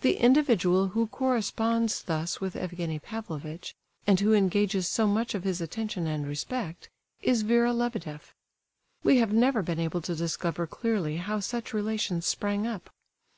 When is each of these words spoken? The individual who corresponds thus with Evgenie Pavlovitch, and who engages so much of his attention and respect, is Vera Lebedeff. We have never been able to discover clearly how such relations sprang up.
The 0.00 0.16
individual 0.16 0.88
who 0.96 1.06
corresponds 1.08 2.02
thus 2.04 2.40
with 2.40 2.56
Evgenie 2.56 2.98
Pavlovitch, 2.98 3.74
and 4.06 4.18
who 4.18 4.32
engages 4.32 4.88
so 4.88 5.06
much 5.06 5.34
of 5.34 5.44
his 5.44 5.60
attention 5.60 6.06
and 6.06 6.26
respect, 6.26 6.88
is 7.20 7.42
Vera 7.42 7.74
Lebedeff. 7.74 8.34
We 9.04 9.18
have 9.18 9.34
never 9.34 9.60
been 9.60 9.78
able 9.78 10.00
to 10.00 10.16
discover 10.16 10.66
clearly 10.66 11.18
how 11.18 11.40
such 11.40 11.74
relations 11.74 12.24
sprang 12.24 12.66
up. 12.66 12.88